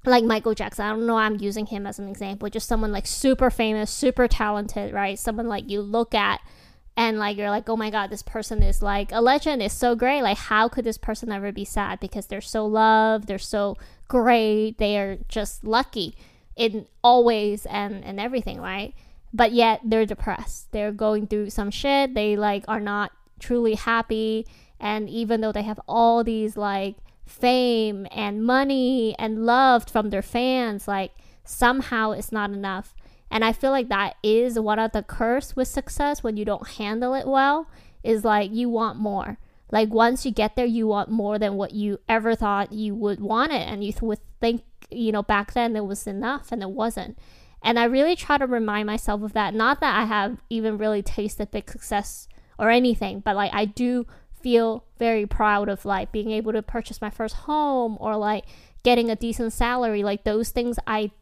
like 0.07 0.25
michael 0.25 0.55
jackson 0.55 0.85
i 0.85 0.91
don't 0.91 1.07
know 1.07 1.17
i'm 1.17 1.37
using 1.41 1.67
him 1.67 1.87
as 1.87 1.99
an 1.99 2.09
example 2.09 2.49
just 2.49 2.69
someone 2.69 2.93
like 2.93 3.07
super 3.07 3.51
famous 3.51 3.91
super 3.91 4.29
talented 4.29 4.93
right? 4.93 5.19
Someone 5.19 5.49
like 5.49 5.69
you 5.69 5.81
look 5.83 6.15
at 6.15 6.41
and 6.97 7.19
like 7.19 7.37
you're 7.37 7.51
like 7.51 7.69
oh 7.69 7.77
my 7.77 7.91
god 7.91 8.09
this 8.09 8.23
person 8.23 8.63
is 8.63 8.81
like 8.83 9.11
a 9.13 9.21
legend 9.21 9.63
is 9.63 9.73
so 9.73 9.95
great. 9.95 10.23
Like 10.23 10.39
how 10.39 10.69
could 10.69 10.85
this 10.85 10.99
person 10.99 11.33
ever 11.33 11.53
be 11.53 11.65
sad? 11.65 12.01
Because 12.01 12.27
they're 12.27 12.41
so 12.41 12.67
loved 12.67 13.27
they're 13.27 13.39
so 13.39 13.77
great 14.09 14.79
they 14.79 14.99
are 14.99 15.19
just 15.29 15.65
lucky 15.65 16.17
in 16.57 16.87
all 17.03 17.25
ways 17.25 17.67
and 17.67 18.05
and 18.05 18.21
everything 18.21 18.61
right? 18.61 18.95
But 19.33 19.53
yet 19.53 19.81
they're 19.85 20.07
depressed. 20.07 20.71
They're 20.73 20.93
going 20.93 21.27
through 21.27 21.51
some 21.51 21.71
shit. 21.71 22.15
They 22.15 22.37
like 22.37 22.65
are 22.69 22.81
not 22.81 23.11
truly 23.41 23.75
happy. 23.75 24.47
And 24.79 25.09
even 25.09 25.41
though 25.41 25.53
they 25.53 25.63
have 25.63 25.81
all 25.89 26.23
these 26.23 26.57
like 26.57 26.97
fame 27.25 28.07
and 28.11 28.45
money 28.45 29.15
and 29.19 29.47
loved 29.47 29.91
from 29.91 30.11
their 30.11 30.23
fans 30.23 30.87
like 30.87 31.13
somehow 31.45 32.11
it's 32.11 32.33
not 32.33 32.51
enough 32.51 32.95
and 33.35 33.45
I 33.45 33.53
feel 33.53 33.73
like 33.73 33.89
that 33.89 34.15
is 34.23 34.59
one 34.61 34.79
of 34.79 34.93
the 34.93 35.03
curse 35.03 35.57
with 35.57 35.67
success 35.67 36.23
when 36.23 36.37
you 36.37 36.45
don't 36.45 36.69
handle 36.69 37.15
it 37.15 37.27
well 37.27 37.69
is 38.05 38.25
like 38.25 38.53
you 38.53 38.69
want 38.69 38.99
more. 38.99 39.39
Like 39.73 39.93
once 39.93 40.25
you 40.25 40.31
get 40.31 40.55
there, 40.55 40.65
you 40.65 40.87
want 40.87 41.11
more 41.11 41.37
than 41.37 41.57
what 41.57 41.73
you 41.73 41.99
ever 42.09 42.37
thought 42.37 42.73
you 42.73 42.95
would 42.95 43.19
want 43.19 43.51
it. 43.51 43.67
And 43.67 43.83
you 43.83 43.93
would 44.03 44.21
think, 44.41 44.63
you 44.89 45.11
know, 45.11 45.25
back 45.25 45.53
then 45.53 45.75
it 45.75 45.85
was 45.85 46.07
enough 46.07 46.53
and 46.53 46.63
it 46.63 46.71
wasn't. 46.71 47.19
And 47.61 47.77
I 47.77 47.85
really 47.85 48.15
try 48.15 48.39
to 48.39 48.47
remind 48.47 48.87
myself 48.87 49.23
of 49.23 49.33
that. 49.33 49.53
Not 49.53 49.81
that 49.81 49.99
I 49.99 50.05
have 50.05 50.39
even 50.49 50.79
really 50.79 51.03
tasted 51.03 51.51
big 51.51 51.69
success 51.69 52.29
or 52.57 52.71
anything, 52.71 53.19
but 53.19 53.35
like 53.35 53.53
I 53.53 53.65
do 53.65 54.07
feel 54.45 54.85
very 54.99 55.25
proud 55.25 55.71
of 55.71 55.87
like 55.87 56.13
being 56.13 56.31
able 56.31 56.53
to 56.53 56.61
purchase 56.61 57.01
my 57.01 57.09
first 57.09 57.35
home 57.35 57.97
or 57.99 58.15
like 58.15 58.45
getting 58.83 59.09
a 59.09 59.17
decent 59.17 59.55
salary. 59.55 60.03
Like 60.03 60.25
those 60.25 60.51
things 60.51 60.79
I 60.87 61.13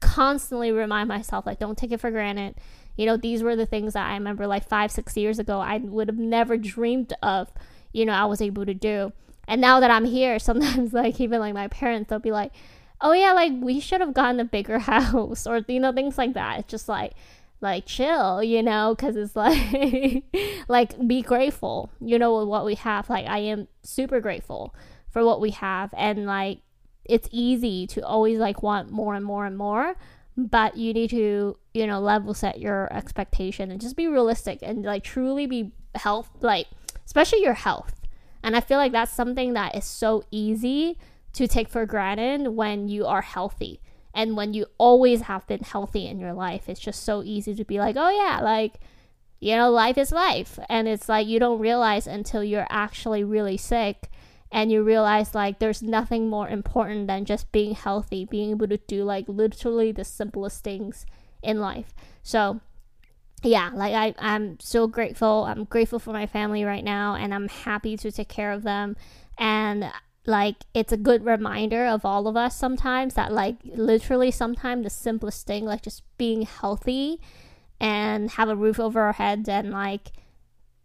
constantly 0.00 0.72
remind 0.72 1.08
myself 1.08 1.44
like 1.44 1.58
don't 1.58 1.76
take 1.76 1.92
it 1.92 2.00
for 2.00 2.10
granted. 2.10 2.54
You 2.96 3.04
know 3.04 3.18
these 3.18 3.42
were 3.42 3.54
the 3.54 3.66
things 3.66 3.92
that 3.92 4.08
i 4.08 4.14
remember 4.14 4.46
like 4.46 4.68
five 4.68 4.90
six 4.90 5.16
years 5.16 5.38
ago 5.38 5.60
i 5.60 5.76
would 5.78 6.08
have 6.08 6.18
never 6.18 6.56
dreamed 6.56 7.12
of 7.22 7.52
you 7.92 8.04
know 8.04 8.12
i 8.12 8.24
was 8.24 8.40
able 8.40 8.64
to 8.64 8.74
do. 8.74 9.12
And 9.46 9.60
now 9.60 9.78
that 9.80 9.90
i'm 9.90 10.06
here 10.06 10.38
sometimes 10.48 10.92
like 10.92 11.20
even 11.20 11.40
like 11.40 11.54
my 11.54 11.68
parents 11.68 12.08
they'll 12.08 12.18
be 12.18 12.32
like 12.32 12.52
oh 13.00 13.12
yeah 13.12 13.32
like 13.32 13.52
we 13.60 13.78
should 13.78 14.00
have 14.00 14.14
gotten 14.14 14.40
a 14.40 14.44
bigger 14.44 14.78
house 14.94 15.46
or 15.46 15.64
you 15.68 15.80
know 15.80 15.92
things 15.92 16.16
like 16.16 16.32
that. 16.32 16.60
It's 16.60 16.70
just 16.70 16.88
like 16.88 17.12
like 17.60 17.86
chill 17.86 18.42
you 18.42 18.62
know 18.62 18.94
because 18.94 19.16
it's 19.16 19.34
like 19.34 20.22
like 20.68 21.08
be 21.08 21.22
grateful 21.22 21.90
you 22.00 22.18
know 22.18 22.44
what 22.44 22.64
we 22.64 22.74
have. 22.76 23.10
Like 23.10 23.26
i 23.26 23.38
am 23.38 23.68
super 23.82 24.20
grateful 24.20 24.74
for 25.10 25.24
what 25.24 25.40
we 25.40 25.50
have 25.50 25.92
and 25.96 26.26
like 26.26 26.60
it's 27.04 27.28
easy 27.32 27.86
to 27.86 28.04
always 28.04 28.38
like 28.38 28.62
want 28.62 28.90
more 28.90 29.14
and 29.14 29.24
more 29.24 29.46
and 29.46 29.56
more 29.56 29.96
but 30.36 30.76
you 30.76 30.92
need 30.92 31.10
to 31.10 31.56
you 31.74 31.86
know 31.86 31.98
level 31.98 32.34
set 32.34 32.60
your 32.60 32.92
expectation 32.92 33.70
and 33.70 33.80
just 33.80 33.96
be 33.96 34.06
realistic 34.06 34.60
and 34.62 34.84
like 34.84 35.02
truly 35.02 35.46
be 35.46 35.72
health 35.94 36.30
like 36.40 36.66
especially 37.04 37.42
your 37.42 37.54
health. 37.54 37.94
And 38.42 38.54
i 38.54 38.60
feel 38.60 38.78
like 38.78 38.92
that's 38.92 39.12
something 39.12 39.54
that 39.54 39.74
is 39.74 39.84
so 39.84 40.22
easy 40.30 40.96
to 41.32 41.48
take 41.48 41.68
for 41.68 41.86
granted 41.86 42.48
when 42.48 42.88
you 42.88 43.04
are 43.04 43.22
healthy 43.22 43.80
and 44.18 44.36
when 44.36 44.52
you 44.52 44.66
always 44.76 45.22
have 45.22 45.46
been 45.46 45.60
healthy 45.60 46.06
in 46.06 46.18
your 46.18 46.34
life 46.34 46.68
it's 46.68 46.80
just 46.80 47.02
so 47.02 47.22
easy 47.22 47.54
to 47.54 47.64
be 47.64 47.78
like 47.78 47.96
oh 47.96 48.10
yeah 48.10 48.40
like 48.42 48.74
you 49.40 49.56
know 49.56 49.70
life 49.70 49.96
is 49.96 50.12
life 50.12 50.58
and 50.68 50.86
it's 50.86 51.08
like 51.08 51.26
you 51.26 51.38
don't 51.38 51.60
realize 51.60 52.06
until 52.06 52.44
you're 52.44 52.66
actually 52.68 53.24
really 53.24 53.56
sick 53.56 54.10
and 54.50 54.72
you 54.72 54.82
realize 54.82 55.34
like 55.34 55.58
there's 55.58 55.82
nothing 55.82 56.28
more 56.28 56.48
important 56.48 57.06
than 57.06 57.24
just 57.24 57.52
being 57.52 57.74
healthy, 57.74 58.24
being 58.24 58.50
able 58.50 58.68
to 58.68 58.78
do 58.78 59.04
like 59.04 59.26
literally 59.28 59.92
the 59.92 60.04
simplest 60.04 60.64
things 60.64 61.04
in 61.42 61.60
life. 61.60 61.94
So 62.22 62.60
yeah, 63.42 63.70
like 63.74 63.94
I, 63.94 64.14
I'm 64.18 64.58
so 64.58 64.86
grateful. 64.86 65.44
I'm 65.44 65.64
grateful 65.64 65.98
for 65.98 66.12
my 66.12 66.26
family 66.26 66.64
right 66.64 66.82
now 66.82 67.14
and 67.14 67.34
I'm 67.34 67.48
happy 67.48 67.96
to 67.98 68.10
take 68.10 68.28
care 68.28 68.52
of 68.52 68.62
them. 68.62 68.96
And 69.36 69.92
like 70.28 70.56
it's 70.74 70.92
a 70.92 70.96
good 70.98 71.24
reminder 71.24 71.86
of 71.86 72.04
all 72.04 72.28
of 72.28 72.36
us 72.36 72.54
sometimes 72.54 73.14
that 73.14 73.32
like 73.32 73.56
literally 73.64 74.30
sometimes 74.30 74.84
the 74.84 74.90
simplest 74.90 75.46
thing, 75.46 75.64
like 75.64 75.82
just 75.82 76.02
being 76.18 76.42
healthy 76.42 77.18
and 77.80 78.32
have 78.32 78.50
a 78.50 78.54
roof 78.54 78.78
over 78.78 79.00
our 79.00 79.14
heads 79.14 79.48
and 79.48 79.70
like 79.70 80.12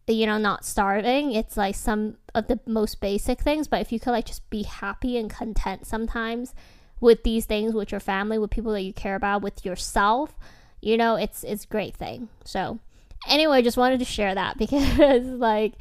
you 0.08 0.26
know 0.26 0.38
not 0.38 0.66
starving 0.66 1.32
it's 1.32 1.56
like 1.56 1.76
some 1.76 2.18
of 2.34 2.48
the 2.48 2.60
most 2.66 3.02
basic 3.02 3.42
things. 3.42 3.68
But 3.68 3.82
if 3.82 3.92
you 3.92 4.00
could 4.00 4.12
like 4.12 4.26
just 4.26 4.50
be 4.50 4.64
happy 4.64 5.18
and 5.18 5.30
content 5.30 5.86
sometimes 5.86 6.56
with 7.02 7.24
these 7.24 7.46
things 7.46 7.74
with 7.74 7.92
your 7.92 8.00
family 8.00 8.40
with 8.40 8.50
people 8.50 8.72
that 8.72 8.82
you 8.82 8.94
care 8.94 9.16
about 9.16 9.42
with 9.42 9.66
yourself 9.66 10.40
you 10.80 10.96
know 10.96 11.16
it's 11.16 11.44
it's 11.44 11.66
great 11.66 11.98
thing. 11.98 12.30
So 12.46 12.80
anyway 13.28 13.62
just 13.62 13.78
wanted 13.78 14.00
to 14.00 14.06
share 14.06 14.34
that 14.36 14.58
because 14.64 15.26
like 15.26 15.74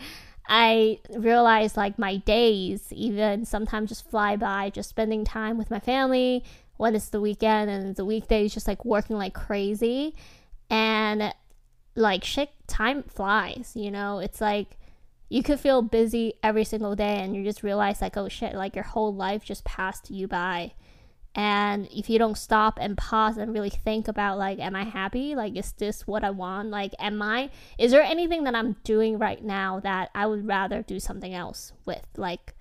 i 0.52 0.98
realized 1.16 1.76
like 1.76 1.98
my 1.98 2.16
days 2.18 2.92
even 2.92 3.44
sometimes 3.44 3.88
just 3.88 4.08
fly 4.08 4.36
by 4.36 4.70
just 4.70 4.90
spending 4.90 5.24
time 5.24 5.56
with 5.58 5.70
my 5.70 5.80
family 5.80 6.44
when 6.82 6.96
it's 6.96 7.10
the 7.10 7.20
weekend 7.20 7.70
and 7.70 7.94
the 7.94 8.04
weekdays 8.04 8.52
just 8.52 8.66
like 8.66 8.84
working 8.84 9.16
like 9.16 9.34
crazy. 9.34 10.16
And 10.68 11.32
like 11.94 12.24
shit 12.24 12.50
time 12.66 13.04
flies 13.04 13.72
you 13.76 13.90
know? 13.90 14.18
It's 14.18 14.40
like 14.40 14.78
you 15.28 15.44
could 15.44 15.60
feel 15.60 15.80
busy 15.82 16.34
every 16.42 16.64
single 16.64 16.96
day 16.96 17.20
and 17.20 17.36
you 17.36 17.44
just 17.44 17.62
realize 17.62 18.02
like 18.02 18.16
oh 18.16 18.28
shit 18.28 18.54
like 18.54 18.74
your 18.74 18.84
whole 18.84 19.14
life 19.14 19.44
just 19.44 19.64
passed 19.64 20.10
you 20.10 20.26
by 20.26 20.72
and 21.34 21.88
if 21.90 22.10
you 22.10 22.18
don't 22.18 22.36
stop 22.36 22.78
and 22.80 22.96
pause 22.96 23.38
and 23.38 23.54
really 23.54 23.70
think 23.70 24.06
about 24.06 24.36
like 24.36 24.58
am 24.58 24.76
i 24.76 24.84
happy 24.84 25.34
like 25.34 25.56
is 25.56 25.72
this 25.72 26.06
what 26.06 26.22
i 26.22 26.30
want 26.30 26.68
like 26.68 26.92
am 26.98 27.22
i 27.22 27.48
is 27.78 27.90
there 27.90 28.02
anything 28.02 28.44
that 28.44 28.54
i'm 28.54 28.76
doing 28.84 29.18
right 29.18 29.42
now 29.42 29.80
that 29.80 30.10
i 30.14 30.26
would 30.26 30.46
rather 30.46 30.82
do 30.82 31.00
something 31.00 31.32
else 31.32 31.72
with 31.86 32.04
like 32.16 32.54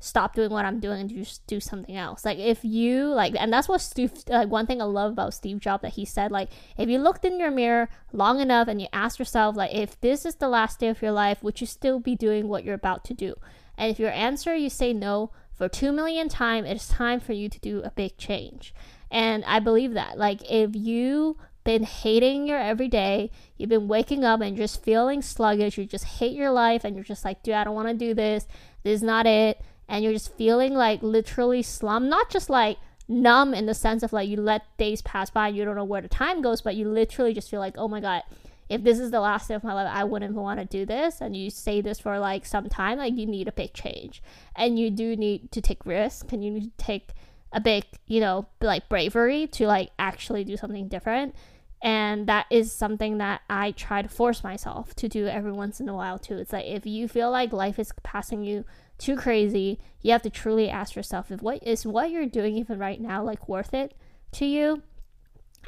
stop 0.00 0.34
doing 0.34 0.50
what 0.50 0.64
I'm 0.64 0.78
doing 0.78 1.00
and 1.00 1.10
just 1.10 1.46
do 1.46 1.58
something 1.58 1.96
else. 1.96 2.24
Like 2.24 2.38
if 2.38 2.64
you 2.64 3.06
like, 3.06 3.34
and 3.38 3.52
that's 3.52 3.68
what 3.68 3.80
Steve. 3.80 4.12
Like 4.28 4.48
one 4.48 4.66
thing 4.66 4.80
I 4.80 4.84
love 4.84 5.12
about 5.12 5.34
Steve 5.34 5.58
Jobs 5.58 5.82
that 5.82 5.94
he 5.94 6.04
said, 6.04 6.30
like 6.30 6.50
if 6.76 6.88
you 6.88 6.98
looked 6.98 7.24
in 7.24 7.40
your 7.40 7.50
mirror 7.50 7.88
long 8.12 8.40
enough 8.40 8.68
and 8.68 8.80
you 8.80 8.86
asked 8.92 9.18
yourself, 9.18 9.56
like 9.56 9.74
if 9.74 10.00
this 10.00 10.24
is 10.24 10.36
the 10.36 10.48
last 10.48 10.78
day 10.78 10.88
of 10.88 11.02
your 11.02 11.12
life, 11.12 11.42
would 11.42 11.60
you 11.60 11.66
still 11.66 11.98
be 11.98 12.14
doing 12.14 12.48
what 12.48 12.64
you're 12.64 12.74
about 12.74 13.04
to 13.06 13.14
do? 13.14 13.34
And 13.76 13.90
if 13.90 13.98
your 13.98 14.10
answer 14.10 14.54
you 14.54 14.70
say 14.70 14.92
no 14.92 15.30
for 15.58 15.68
two 15.68 15.92
million 15.92 16.28
times, 16.28 16.68
it's 16.70 16.88
time 16.88 17.20
for 17.20 17.32
you 17.32 17.48
to 17.48 17.58
do 17.58 17.82
a 17.82 17.90
big 17.90 18.16
change. 18.16 18.72
And 19.10 19.44
I 19.44 19.58
believe 19.58 19.94
that. 19.94 20.16
Like 20.16 20.40
if 20.48 20.74
you've 20.74 21.36
been 21.64 21.82
hating 21.82 22.46
your 22.46 22.58
everyday, 22.58 23.30
you've 23.56 23.68
been 23.68 23.88
waking 23.88 24.24
up 24.24 24.40
and 24.40 24.56
just 24.56 24.82
feeling 24.82 25.20
sluggish, 25.20 25.76
you 25.76 25.84
just 25.84 26.04
hate 26.04 26.32
your 26.32 26.50
life 26.50 26.84
and 26.84 26.94
you're 26.94 27.04
just 27.04 27.24
like, 27.24 27.42
dude, 27.42 27.54
I 27.54 27.64
don't 27.64 27.74
want 27.74 27.88
to 27.88 27.94
do 27.94 28.14
this. 28.14 28.46
This 28.84 28.94
is 28.94 29.02
not 29.02 29.26
it 29.26 29.60
and 29.88 30.04
you're 30.04 30.12
just 30.12 30.34
feeling 30.36 30.74
like 30.74 31.02
literally 31.02 31.62
slum, 31.62 32.08
not 32.08 32.30
just 32.30 32.48
like 32.48 32.78
numb 33.08 33.54
in 33.54 33.66
the 33.66 33.74
sense 33.74 34.02
of 34.02 34.12
like 34.12 34.28
you 34.28 34.36
let 34.36 34.62
days 34.76 35.00
pass 35.02 35.30
by 35.30 35.48
you 35.48 35.64
don't 35.64 35.76
know 35.76 35.84
where 35.84 36.02
the 36.02 36.08
time 36.08 36.42
goes, 36.42 36.60
but 36.60 36.76
you 36.76 36.88
literally 36.88 37.34
just 37.34 37.50
feel 37.50 37.60
like, 37.60 37.74
oh 37.76 37.88
my 37.88 38.00
god, 38.00 38.22
if 38.68 38.82
this 38.82 38.98
is 38.98 39.10
the 39.10 39.20
last 39.20 39.48
day 39.48 39.54
of 39.54 39.64
my 39.64 39.72
life, 39.72 39.90
I 39.90 40.04
wouldn't 40.04 40.34
want 40.34 40.60
to 40.60 40.66
do 40.66 40.84
this. 40.84 41.20
And 41.20 41.36
you 41.36 41.50
say 41.50 41.80
this 41.80 41.98
for 41.98 42.18
like 42.18 42.44
some 42.44 42.68
time, 42.68 42.98
like 42.98 43.16
you 43.16 43.26
need 43.26 43.48
a 43.48 43.52
big 43.52 43.72
change. 43.72 44.22
And 44.54 44.78
you 44.78 44.90
do 44.90 45.16
need 45.16 45.50
to 45.52 45.60
take 45.60 45.86
risks 45.86 46.30
and 46.32 46.44
you 46.44 46.50
need 46.50 46.76
to 46.76 46.84
take 46.84 47.10
a 47.52 47.60
big, 47.60 47.84
you 48.06 48.20
know, 48.20 48.46
like 48.60 48.88
bravery 48.88 49.46
to 49.48 49.66
like 49.66 49.90
actually 49.98 50.44
do 50.44 50.56
something 50.56 50.88
different. 50.88 51.34
And 51.80 52.26
that 52.26 52.46
is 52.50 52.72
something 52.72 53.18
that 53.18 53.42
I 53.48 53.70
try 53.70 54.02
to 54.02 54.08
force 54.08 54.42
myself 54.42 54.94
to 54.96 55.08
do 55.08 55.26
every 55.26 55.52
once 55.52 55.80
in 55.80 55.88
a 55.88 55.94
while 55.94 56.18
too. 56.18 56.36
It's 56.36 56.52
like 56.52 56.66
if 56.66 56.84
you 56.84 57.08
feel 57.08 57.30
like 57.30 57.52
life 57.52 57.78
is 57.78 57.92
passing 58.02 58.42
you 58.42 58.64
too 58.98 59.16
crazy, 59.16 59.78
you 60.02 60.10
have 60.12 60.22
to 60.22 60.30
truly 60.30 60.68
ask 60.68 60.96
yourself 60.96 61.30
if 61.30 61.40
what 61.40 61.62
is 61.62 61.86
what 61.86 62.10
you're 62.10 62.26
doing 62.26 62.56
even 62.56 62.78
right 62.78 63.00
now 63.00 63.22
like 63.22 63.48
worth 63.48 63.72
it 63.72 63.94
to 64.32 64.44
you? 64.44 64.82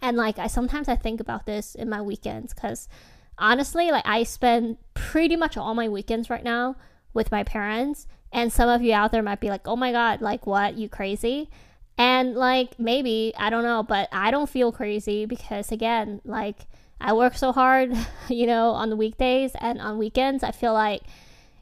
And 0.02 0.16
like 0.16 0.38
I 0.38 0.46
sometimes 0.46 0.88
I 0.88 0.96
think 0.96 1.20
about 1.20 1.46
this 1.46 1.74
in 1.74 1.88
my 1.88 2.00
weekends 2.00 2.52
cuz 2.54 2.88
honestly, 3.38 3.90
like 3.90 4.06
I 4.06 4.22
spend 4.22 4.76
pretty 4.94 5.36
much 5.36 5.56
all 5.56 5.74
my 5.74 5.88
weekends 5.88 6.30
right 6.30 6.44
now 6.44 6.76
with 7.12 7.30
my 7.30 7.42
parents 7.42 8.06
and 8.32 8.52
some 8.52 8.68
of 8.68 8.82
you 8.82 8.92
out 8.92 9.12
there 9.12 9.22
might 9.22 9.40
be 9.40 9.50
like, 9.50 9.66
"Oh 9.66 9.76
my 9.76 9.92
god, 9.92 10.20
like 10.20 10.46
what? 10.46 10.76
You 10.76 10.88
crazy?" 10.88 11.50
And 11.98 12.34
like 12.34 12.78
maybe, 12.78 13.32
I 13.36 13.50
don't 13.50 13.64
know, 13.64 13.82
but 13.82 14.08
I 14.12 14.30
don't 14.30 14.48
feel 14.48 14.72
crazy 14.72 15.26
because 15.26 15.72
again, 15.72 16.20
like 16.24 16.66
I 17.00 17.12
work 17.12 17.34
so 17.36 17.52
hard, 17.52 17.92
you 18.28 18.46
know, 18.46 18.70
on 18.70 18.90
the 18.90 18.96
weekdays 18.96 19.52
and 19.60 19.80
on 19.80 19.98
weekends, 19.98 20.42
I 20.44 20.52
feel 20.52 20.72
like 20.72 21.02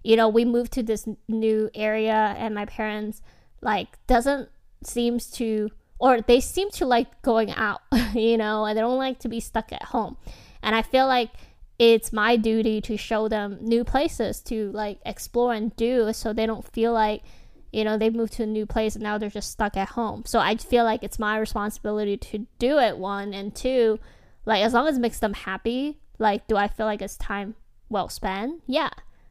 you 0.04 0.16
know, 0.16 0.28
we 0.28 0.44
moved 0.44 0.72
to 0.72 0.82
this 0.82 1.08
new 1.28 1.70
area 1.74 2.34
and 2.38 2.54
my 2.54 2.64
parents 2.66 3.20
like 3.60 3.98
doesn't 4.06 4.48
seems 4.84 5.30
to 5.32 5.70
or 5.98 6.20
they 6.20 6.40
seem 6.40 6.70
to 6.72 6.86
like 6.86 7.22
going 7.22 7.50
out, 7.52 7.80
you 8.14 8.36
know, 8.36 8.64
and 8.64 8.76
they 8.76 8.80
don't 8.80 8.98
like 8.98 9.18
to 9.20 9.28
be 9.28 9.40
stuck 9.40 9.72
at 9.72 9.82
home. 9.84 10.16
And 10.62 10.74
I 10.74 10.82
feel 10.82 11.06
like 11.06 11.30
it's 11.78 12.12
my 12.12 12.36
duty 12.36 12.80
to 12.82 12.96
show 12.96 13.28
them 13.28 13.58
new 13.60 13.84
places 13.84 14.40
to 14.40 14.70
like 14.72 14.98
explore 15.06 15.54
and 15.54 15.74
do 15.76 16.12
so 16.12 16.32
they 16.32 16.44
don't 16.46 16.66
feel 16.72 16.92
like 16.92 17.22
you 17.70 17.84
know 17.84 17.96
they 17.96 18.10
moved 18.10 18.32
to 18.32 18.42
a 18.42 18.46
new 18.46 18.66
place 18.66 18.96
and 18.96 19.04
now 19.04 19.16
they're 19.16 19.30
just 19.30 19.52
stuck 19.52 19.76
at 19.76 19.90
home 19.90 20.24
so 20.26 20.40
i 20.40 20.56
feel 20.56 20.82
like 20.82 21.04
it's 21.04 21.20
my 21.20 21.38
responsibility 21.38 22.16
to 22.16 22.48
do 22.58 22.78
it 22.78 22.98
one 22.98 23.32
and 23.32 23.54
two 23.54 23.96
like 24.44 24.60
as 24.64 24.72
long 24.72 24.88
as 24.88 24.96
it 24.96 25.00
makes 25.00 25.20
them 25.20 25.34
happy 25.34 26.00
like 26.18 26.48
do 26.48 26.56
i 26.56 26.66
feel 26.66 26.86
like 26.86 27.00
it's 27.00 27.16
time 27.16 27.54
well 27.88 28.08
spent? 28.08 28.62
Yeah, 28.66 28.90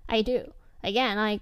I 0.10 0.22
do. 0.22 0.52
Again, 0.84 1.18
like 1.18 1.42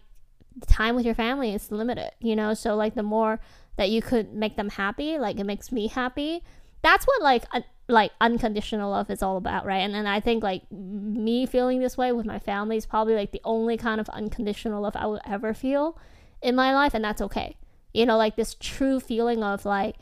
time 0.67 0.95
with 0.95 1.05
your 1.05 1.15
family 1.15 1.53
is 1.53 1.71
limited, 1.71 2.11
you 2.19 2.35
know, 2.35 2.53
so 2.53 2.75
like 2.75 2.95
the 2.95 3.03
more 3.03 3.39
that 3.77 3.89
you 3.89 4.01
could 4.01 4.33
make 4.33 4.55
them 4.55 4.69
happy, 4.69 5.17
like 5.17 5.39
it 5.39 5.45
makes 5.45 5.71
me 5.71 5.87
happy. 5.87 6.43
That's 6.81 7.05
what 7.05 7.21
like 7.21 7.45
un- 7.51 7.63
like 7.87 8.11
unconditional 8.21 8.91
love 8.91 9.09
is 9.09 9.21
all 9.21 9.37
about, 9.37 9.65
right? 9.65 9.79
And 9.79 9.93
then 9.93 10.07
I 10.07 10.19
think 10.19 10.43
like 10.43 10.63
me 10.71 11.45
feeling 11.45 11.79
this 11.79 11.97
way 11.97 12.11
with 12.11 12.25
my 12.25 12.39
family 12.39 12.77
is 12.77 12.85
probably 12.85 13.15
like 13.15 13.31
the 13.31 13.41
only 13.43 13.77
kind 13.77 13.99
of 13.99 14.09
unconditional 14.09 14.81
love 14.81 14.95
I 14.95 15.05
will 15.05 15.21
ever 15.25 15.53
feel 15.53 15.97
in 16.41 16.55
my 16.55 16.73
life, 16.73 16.93
and 16.93 17.03
that's 17.03 17.21
okay. 17.21 17.57
You 17.93 18.05
know, 18.05 18.17
like 18.17 18.35
this 18.35 18.55
true 18.59 18.99
feeling 18.99 19.43
of 19.43 19.65
like 19.65 19.95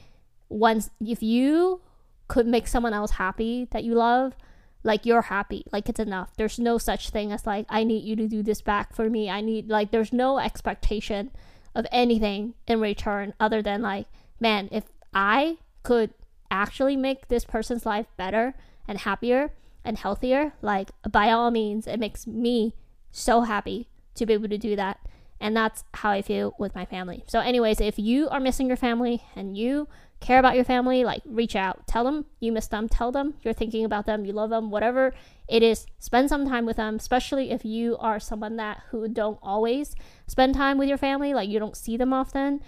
once 0.49 0.89
if 1.05 1.23
you 1.23 1.81
could 2.27 2.47
make 2.47 2.67
someone 2.67 2.93
else 2.93 3.11
happy 3.11 3.67
that 3.71 3.83
you 3.83 3.95
love, 3.95 4.35
like 4.83 5.05
you're 5.05 5.23
happy 5.23 5.63
like 5.71 5.87
it's 5.87 5.99
enough 5.99 6.35
there's 6.37 6.59
no 6.59 6.77
such 6.77 7.09
thing 7.09 7.31
as 7.31 7.47
like 7.47 7.65
i 7.69 7.83
need 7.83 8.03
you 8.03 8.15
to 8.15 8.27
do 8.27 8.43
this 8.43 8.61
back 8.61 8.93
for 8.93 9.09
me 9.09 9.29
i 9.29 9.41
need 9.41 9.69
like 9.69 9.91
there's 9.91 10.11
no 10.11 10.39
expectation 10.39 11.31
of 11.75 11.87
anything 11.91 12.53
in 12.67 12.79
return 12.79 13.33
other 13.39 13.61
than 13.61 13.81
like 13.81 14.07
man 14.39 14.69
if 14.71 14.85
i 15.13 15.57
could 15.83 16.13
actually 16.51 16.95
make 16.95 17.27
this 17.27 17.45
person's 17.45 17.85
life 17.85 18.07
better 18.17 18.53
and 18.87 18.99
happier 18.99 19.51
and 19.83 19.97
healthier 19.97 20.53
like 20.61 20.91
by 21.09 21.29
all 21.29 21.51
means 21.51 21.87
it 21.87 21.99
makes 21.99 22.27
me 22.27 22.73
so 23.11 23.41
happy 23.41 23.87
to 24.15 24.25
be 24.25 24.33
able 24.33 24.49
to 24.49 24.57
do 24.57 24.75
that 24.75 24.99
and 25.43 25.55
that's 25.55 25.83
how 25.93 26.09
i 26.09 26.21
feel 26.21 26.55
with 26.57 26.73
my 26.73 26.85
family 26.85 27.23
so 27.27 27.39
anyways 27.39 27.79
if 27.79 27.99
you 27.99 28.27
are 28.29 28.39
missing 28.39 28.67
your 28.67 28.77
family 28.77 29.23
and 29.35 29.55
you 29.55 29.87
care 30.23 30.39
about 30.39 30.55
your 30.55 30.63
family, 30.63 31.03
like 31.03 31.21
reach 31.25 31.55
out. 31.55 31.85
Tell 31.85 32.03
them 32.03 32.25
you 32.39 32.51
miss 32.51 32.67
them. 32.67 32.87
Tell 32.87 33.11
them 33.11 33.35
you're 33.43 33.53
thinking 33.53 33.83
about 33.83 34.05
them, 34.05 34.25
you 34.25 34.31
love 34.31 34.49
them, 34.49 34.71
whatever 34.71 35.13
it 35.47 35.61
is. 35.61 35.85
Spend 35.99 36.29
some 36.29 36.47
time 36.47 36.65
with 36.65 36.77
them, 36.77 36.95
especially 36.95 37.51
if 37.51 37.65
you 37.65 37.97
are 37.97 38.19
someone 38.19 38.55
that 38.55 38.81
who 38.89 39.07
don't 39.07 39.37
always 39.43 39.95
spend 40.27 40.55
time 40.55 40.77
with 40.77 40.87
your 40.87 40.97
family, 40.97 41.33
like 41.33 41.49
you 41.49 41.59
don't 41.59 41.75
see 41.75 41.97
them 41.97 42.13
often 42.13 42.61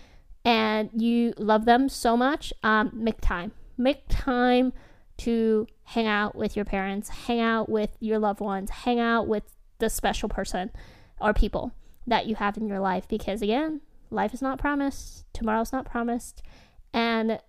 and 0.43 0.89
you 0.93 1.33
love 1.37 1.65
them 1.65 1.87
so 1.87 2.17
much. 2.17 2.53
Um, 2.61 2.91
make 2.93 3.21
time. 3.21 3.53
Make 3.77 4.03
time 4.09 4.73
to 5.17 5.65
hang 5.83 6.07
out 6.07 6.35
with 6.35 6.57
your 6.57 6.65
parents, 6.65 7.07
hang 7.07 7.39
out 7.39 7.69
with 7.69 7.95
your 8.01 8.19
loved 8.19 8.41
ones, 8.41 8.69
hang 8.69 8.99
out 8.99 9.27
with 9.27 9.43
the 9.79 9.89
special 9.89 10.27
person 10.27 10.71
or 11.21 11.33
people 11.33 11.73
that 12.07 12.25
you 12.25 12.35
have 12.35 12.57
in 12.57 12.67
your 12.67 12.79
life 12.79 13.07
because 13.07 13.41
again, 13.41 13.81
life 14.09 14.33
is 14.33 14.41
not 14.41 14.59
promised, 14.59 15.25
tomorrow's 15.33 15.71
not 15.71 15.85
promised 15.85 16.41
and 16.93 17.39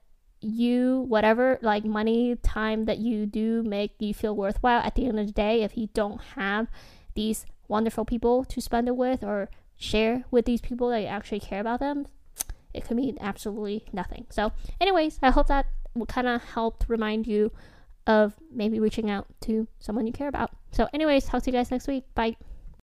you 0.41 1.05
whatever 1.09 1.59
like 1.63 1.85
money 1.85 2.37
time 2.37 2.85
that 2.85 2.99
you 2.99 3.27
do 3.27 3.63
make 3.63 3.93
you 3.99 4.13
feel 4.13 4.37
worthwhile 4.37 4.83
at 4.83 4.95
the 4.95 5.07
end 5.07 5.19
of 5.19 5.27
the 5.27 5.33
day 5.33 5.63
if 5.63 5.77
you 5.77 5.89
don't 5.95 6.21
have 6.37 6.69
these 7.15 7.47
wonderful 7.69 8.05
people 8.05 8.45
to 8.45 8.61
spend 8.61 8.87
it 8.87 8.97
with 8.97 9.25
or 9.25 9.49
share 9.77 10.25
with 10.31 10.45
these 10.45 10.61
people 10.61 10.91
that 10.91 11.01
you 11.01 11.07
actually 11.07 11.41
care 11.41 11.61
about 11.61 11.81
them 11.81 12.07
it 12.75 12.85
could 12.85 12.97
mean 12.97 13.17
absolutely 13.23 13.87
nothing. 13.93 14.27
So 14.29 14.53
anyways 14.81 15.19
i 15.23 15.31
hope 15.31 15.47
that 15.47 15.67
kind 16.09 16.27
of 16.27 16.43
helped 16.43 16.85
remind 16.89 17.27
you 17.27 17.51
of 18.07 18.35
maybe 18.53 18.79
reaching 18.79 19.11
out 19.11 19.27
to 19.41 19.67
someone 19.81 20.07
you 20.07 20.13
care 20.13 20.29
about. 20.29 20.51
So 20.71 20.89
anyways 20.93 21.25
talk 21.25 21.43
to 21.43 21.51
you 21.51 21.57
guys 21.57 21.71
next 21.71 21.89
week. 21.89 22.05
Bye 22.15 22.37